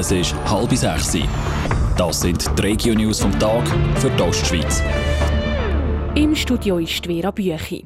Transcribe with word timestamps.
Es 0.00 0.12
ist 0.12 0.32
halb 0.48 0.72
sechs. 0.76 1.18
Das 1.96 2.20
sind 2.20 2.48
die 2.56 2.62
Regio-News 2.62 3.18
vom 3.18 3.36
Tag 3.36 3.66
für 3.96 4.08
die 4.08 4.22
Ostschweiz. 4.22 4.80
Im 6.14 6.36
Studio 6.36 6.78
ist 6.78 7.04
Vera 7.04 7.32
Büchi. 7.32 7.84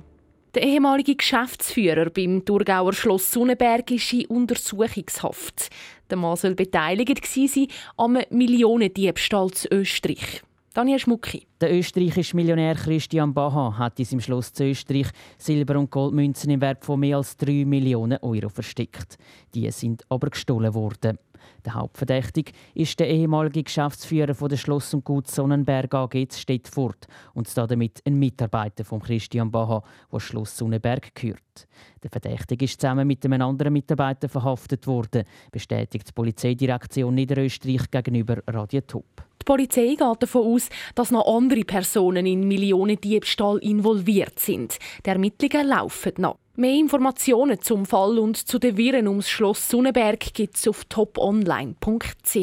Der 0.54 0.62
ehemalige 0.62 1.16
Geschäftsführer 1.16 2.10
beim 2.10 2.44
Thurgauer 2.44 2.92
Schloss 2.92 3.32
Sonnenberg 3.32 3.90
ist 3.92 4.12
in 4.12 4.26
Untersuchungshaft. 4.26 5.70
Der 6.10 6.18
Mann 6.18 6.36
soll 6.36 6.54
beteiligt 6.54 7.26
sein 7.26 7.68
am 7.96 8.18
Millionendiebstahl 8.28 9.50
zu 9.52 9.68
Österreich. 9.72 10.42
Daniel 10.74 10.98
Schmucki. 10.98 11.46
Der 11.62 11.72
österreichische 11.72 12.36
Millionär 12.36 12.74
Christian 12.74 13.32
Baha 13.32 13.78
hat 13.78 13.98
in 13.98 14.04
seinem 14.04 14.20
Schloss 14.20 14.52
zu 14.52 14.64
Österreich 14.64 15.08
Silber- 15.38 15.78
und 15.78 15.90
Goldmünzen 15.90 16.50
im 16.50 16.60
Wert 16.60 16.84
von 16.84 17.00
mehr 17.00 17.16
als 17.16 17.38
3 17.38 17.64
Millionen 17.64 18.18
Euro 18.22 18.50
versteckt. 18.50 19.16
Die 19.54 19.70
sind 19.70 20.02
aber 20.10 20.28
gestohlen 20.28 20.74
worden. 20.74 21.18
Der 21.64 21.74
Hauptverdächtige 21.74 22.52
ist 22.74 22.98
der 22.98 23.08
ehemalige 23.08 23.62
Geschäftsführer 23.62 24.34
von 24.34 24.48
der 24.48 24.56
Schloss 24.56 24.92
und 24.94 25.04
Gut 25.04 25.28
Sonnenberg 25.28 25.94
AG 25.94 26.26
Stettfurt 26.32 27.06
und 27.34 27.56
damit 27.56 28.00
ein 28.06 28.18
Mitarbeiter 28.18 28.84
von 28.84 29.00
Christian 29.00 29.50
Baha, 29.50 29.82
der 30.12 30.20
Schloss 30.20 30.56
Sonnenberg 30.56 31.14
gehört. 31.14 31.68
Der 32.02 32.10
Verdächtige 32.10 32.64
ist 32.64 32.80
zusammen 32.80 33.06
mit 33.06 33.24
einem 33.24 33.42
anderen 33.42 33.72
Mitarbeiter 33.72 34.28
verhaftet 34.28 34.86
worden, 34.86 35.24
bestätigt 35.50 36.08
die 36.08 36.12
Polizeidirektion 36.12 37.14
Niederösterreich 37.14 37.90
gegenüber 37.90 38.38
Radio 38.48 38.80
Top. 38.80 39.24
Die 39.42 39.44
Polizei 39.44 39.96
geht 39.96 40.22
davon 40.22 40.54
aus, 40.54 40.68
dass 40.94 41.10
noch 41.10 41.26
andere 41.26 41.64
Personen 41.64 42.26
in 42.26 42.46
Millionendiebstahl 42.46 43.58
involviert 43.58 44.38
sind. 44.38 44.78
Die 45.04 45.10
Ermittlungen 45.10 45.66
laufen 45.66 46.12
noch. 46.18 46.36
Mehr 46.54 46.74
Informationen 46.74 47.60
zum 47.60 47.84
Fall 47.84 48.20
und 48.20 48.36
zu 48.36 48.60
den 48.60 48.76
Viren 48.76 49.08
ums 49.08 49.28
Schloss 49.28 49.68
Sonnenberg 49.68 50.20
gibt 50.32 50.54
es 50.54 50.68
auf 50.68 50.84
toponline.ch. 50.84 52.36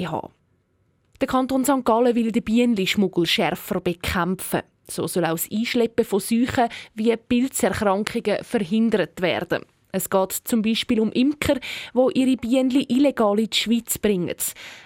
Der 1.21 1.27
Kanton 1.27 1.63
St. 1.63 1.85
Gallen 1.85 2.15
will 2.15 2.33
den 2.33 2.43
Bienenschmuggel 2.43 3.25
schärfer 3.25 3.79
bekämpfen. 3.79 4.63
So 4.89 5.07
soll 5.07 5.23
auch 5.23 5.31
das 5.31 5.49
Einschleppen 5.49 6.03
von 6.03 6.19
Seuchen 6.19 6.67
wie 6.95 7.15
Pilzerkrankungen 7.15 8.43
verhindert 8.43 9.21
werden. 9.21 9.63
Es 9.91 10.09
geht 10.09 10.31
zum 10.31 10.61
Beispiel 10.61 10.99
um 10.99 11.11
Imker, 11.11 11.59
wo 11.93 12.09
ihre 12.09 12.37
Bienen 12.37 12.85
illegal 12.87 13.39
in 13.39 13.49
die 13.49 13.57
Schweiz 13.57 13.97
bringen. 13.97 14.35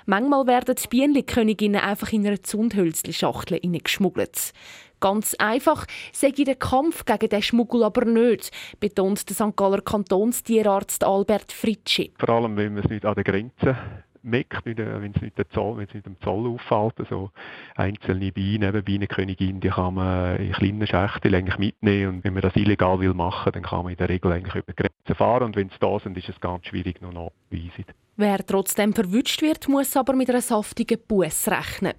Manchmal 0.06 0.48
werden 0.48 0.76
die 0.76 0.88
Bienenköniginnen 0.88 1.82
einfach 1.82 2.14
in 2.14 2.26
einer 2.26 2.42
Zundhölzli-Schachtel 2.42 3.60
geschmuggelt. 3.84 4.54
Ganz 5.02 5.36
einfach 5.36 5.86
sei 6.14 6.32
der 6.32 6.56
Kampf 6.56 7.04
gegen 7.04 7.28
den 7.28 7.42
Schmuggel 7.42 7.84
aber 7.84 8.06
nicht, 8.06 8.52
betont 8.80 9.28
der 9.28 9.36
St. 9.36 9.58
Galler 9.58 9.82
Kantonstierarzt 9.82 11.04
Albert 11.04 11.52
Fritschi. 11.52 12.14
Vor 12.18 12.30
allem, 12.30 12.56
wenn 12.56 12.76
man 12.76 12.84
es 12.86 12.90
nicht 12.90 13.06
an 13.06 13.16
der 13.16 13.26
Grenze 13.26 13.78
merkt, 14.24 14.66
wenn 14.66 15.14
es 15.16 15.22
nicht, 15.22 15.36
Zoll, 15.52 15.84
es 15.84 15.94
nicht 15.94 16.08
am 16.08 16.18
Zoll 16.22 16.48
auffällt. 16.48 17.00
Also 17.00 17.32
einzelne 17.76 18.32
Bienen, 18.32 18.70
eben 18.70 18.84
Bienenkönigin, 18.84 19.60
die 19.60 19.70
kann 19.70 19.96
man 19.96 20.38
in 20.38 20.52
kleinen 20.54 20.88
Schächten 20.88 21.50
mitnehmen. 21.58 22.16
Und 22.16 22.24
wenn 22.24 22.34
man 22.34 22.42
das 22.42 22.56
illegal 22.56 23.00
will 23.00 23.14
machen, 23.14 23.52
dann 23.52 23.64
kann 23.64 23.84
man 23.84 23.92
in 23.92 23.98
der 23.98 24.10
Regel 24.10 24.32
eigentlich 24.32 24.56
über 24.56 24.72
die 24.72 24.84
Grenze 24.84 25.16
fahren. 25.16 25.44
Und 25.44 25.56
wenn 25.56 25.70
sie 25.70 25.80
da 25.80 26.00
sind, 26.00 26.18
ist 26.18 26.30
es 26.30 26.40
ganz 26.40 26.66
schwierig 26.68 27.02
noch 27.02 27.14
nachzuweisen. 27.14 27.86
Wer 28.16 28.46
trotzdem 28.46 28.94
verwünscht 28.94 29.42
wird, 29.42 29.68
muss 29.68 29.98
aber 29.98 30.14
mit 30.14 30.30
einer 30.30 30.42
saftigen 30.42 31.00
Buß 31.08 31.50
rechnen. 31.50 31.94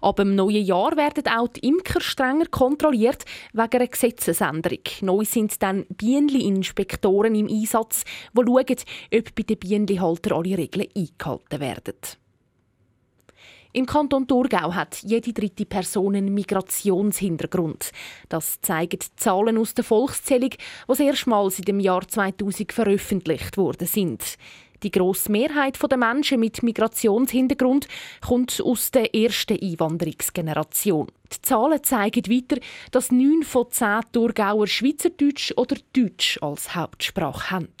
Ab 0.00 0.16
dem 0.16 0.34
neuen 0.34 0.64
Jahr 0.64 0.96
werden 0.96 1.26
auch 1.28 1.48
die 1.48 1.66
Imker 1.66 2.00
strenger 2.00 2.46
kontrolliert 2.46 3.24
wegen 3.52 3.72
einer 3.72 3.86
Gesetzesänderung. 3.86 4.80
Neu 5.00 5.24
sind 5.24 5.62
dann 5.62 5.86
Bienenli-Inspektoren 5.88 7.34
im 7.34 7.48
Einsatz, 7.48 8.04
die 8.32 8.42
schauen, 8.44 8.56
ob 8.56 9.34
bei 9.34 9.42
den 9.42 9.58
Bienenhaltern 9.58 10.38
alle 10.38 10.58
Regeln 10.58 10.88
eingehalten 10.96 11.60
werden. 11.60 11.94
Im 13.76 13.86
Kanton 13.86 14.28
Thurgau 14.28 14.72
hat 14.72 15.02
jede 15.02 15.32
dritte 15.32 15.66
Person 15.66 16.14
einen 16.14 16.32
Migrationshintergrund. 16.32 17.90
Das 18.28 18.60
zeigen 18.60 19.00
die 19.00 19.16
Zahlen 19.16 19.58
aus 19.58 19.74
der 19.74 19.82
Volkszählung, 19.82 20.50
die 20.88 21.02
erstmals 21.02 21.58
in 21.58 21.64
dem 21.64 21.80
Jahr 21.80 22.06
2000 22.06 22.72
veröffentlicht 22.72 23.56
worden 23.56 23.88
sind. 23.88 24.36
Die 24.84 24.90
grosse 24.90 25.32
Mehrheit 25.32 25.78
der 25.82 25.96
Menschen 25.96 26.38
mit 26.38 26.62
Migrationshintergrund 26.62 27.88
kommt 28.20 28.60
aus 28.62 28.90
der 28.90 29.14
ersten 29.14 29.58
Einwanderungsgeneration. 29.58 31.06
Die 31.32 31.40
Zahlen 31.40 31.82
zeigen 31.82 32.26
weiter, 32.30 32.60
dass 32.90 33.10
neun 33.10 33.44
von 33.44 33.70
zehn 33.70 34.00
Thurgauer 34.12 34.66
Schweizerdeutsch 34.66 35.54
oder 35.56 35.76
Deutsch 35.94 36.38
als 36.42 36.74
Hauptsprache 36.74 37.50
haben. 37.50 37.72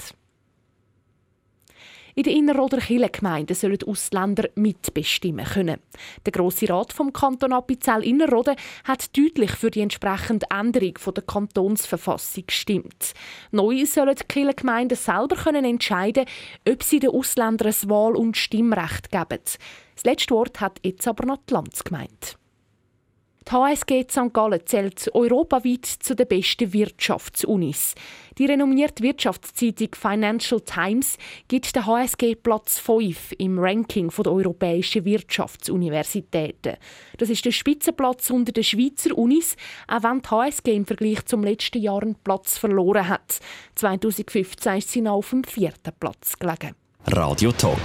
In 2.16 2.22
den 2.22 2.36
Innerrhoder 2.36 2.78
Kirchengemeinden 2.78 3.56
sollen 3.56 3.82
Ausländer 3.86 4.48
mitbestimmen 4.54 5.44
können. 5.44 5.80
Der 6.24 6.32
Grosse 6.32 6.68
Rat 6.68 6.92
vom 6.92 7.12
Kanton 7.12 7.52
Appenzell 7.52 8.04
Innerrhoden 8.04 8.54
hat 8.84 9.16
deutlich 9.16 9.50
für 9.50 9.70
die 9.70 9.80
entsprechende 9.80 10.46
Änderung 10.48 10.94
der 11.14 11.22
Kantonsverfassung 11.24 12.44
gestimmt. 12.46 13.14
Neu 13.50 13.84
sollen 13.84 14.14
die 14.14 14.24
Kirchengemeinden 14.28 14.96
selber 14.96 15.34
können 15.34 15.64
entscheiden, 15.64 16.26
ob 16.68 16.84
sie 16.84 17.00
den 17.00 17.10
Ausländern 17.10 17.68
ein 17.68 17.90
Wahl- 17.90 18.16
und 18.16 18.36
Stimmrecht 18.36 19.10
geben. 19.10 19.40
Das 19.94 20.04
letzte 20.04 20.34
Wort 20.34 20.60
hat 20.60 20.78
jetzt 20.84 21.08
aber 21.08 21.26
noch 21.26 21.38
die 21.48 21.54
Landsgemeinde. 21.54 22.43
Die 23.46 23.52
HSG 23.52 24.06
St. 24.10 24.32
Gallen 24.32 24.60
zählt 24.64 25.10
europaweit 25.14 25.84
zu 25.84 26.16
den 26.16 26.26
besten 26.26 26.72
Wirtschaftsunis. 26.72 27.94
Die 28.38 28.46
renommierte 28.46 29.02
Wirtschaftszeitung 29.02 29.88
Financial 29.94 30.60
Times 30.60 31.18
gibt 31.46 31.76
der 31.76 31.84
HSG 31.84 32.36
Platz 32.36 32.78
5 32.78 33.32
im 33.38 33.58
Ranking 33.58 34.08
der 34.08 34.32
europäischen 34.32 35.04
Wirtschaftsuniversitäten. 35.04 36.76
Das 37.18 37.28
ist 37.28 37.44
der 37.44 37.52
Spitzenplatz 37.52 38.30
unter 38.30 38.52
den 38.52 38.64
Schweizer 38.64 39.16
Unis, 39.16 39.56
auch 39.88 40.02
wenn 40.02 40.22
die 40.22 40.28
HSG 40.28 40.74
im 40.74 40.86
Vergleich 40.86 41.26
zum 41.26 41.44
letzten 41.44 41.82
Jahr 41.82 42.02
einen 42.02 42.16
Platz 42.16 42.56
verloren 42.56 43.08
hat. 43.08 43.40
2015 43.74 44.78
ist 44.78 44.90
sie 44.90 45.02
noch 45.02 45.16
auf 45.16 45.30
dem 45.30 45.44
vierten 45.44 45.92
Platz 46.00 46.38
gelegen. 46.38 46.74
Radio 47.08 47.52
Top. 47.52 47.78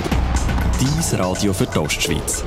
Dies 0.80 1.20
Radio 1.20 1.52
für 1.52 1.68
die 1.68 1.78
Ostschweiz. 1.78 2.46